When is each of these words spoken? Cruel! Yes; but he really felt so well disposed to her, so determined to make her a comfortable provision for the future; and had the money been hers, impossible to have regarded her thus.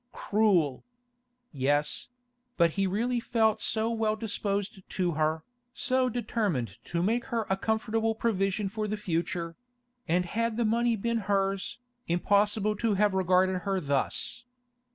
Cruel! 0.13 0.83
Yes; 1.51 2.07
but 2.57 2.71
he 2.71 2.87
really 2.87 3.19
felt 3.19 3.61
so 3.61 3.91
well 3.91 4.15
disposed 4.15 4.81
to 4.89 5.11
her, 5.11 5.43
so 5.75 6.09
determined 6.09 6.79
to 6.85 7.03
make 7.03 7.25
her 7.25 7.45
a 7.51 7.55
comfortable 7.55 8.15
provision 8.15 8.67
for 8.67 8.87
the 8.87 8.97
future; 8.97 9.55
and 10.07 10.25
had 10.25 10.57
the 10.57 10.65
money 10.65 10.95
been 10.95 11.17
hers, 11.29 11.77
impossible 12.07 12.75
to 12.77 12.95
have 12.95 13.13
regarded 13.13 13.59
her 13.59 13.79
thus. 13.79 14.43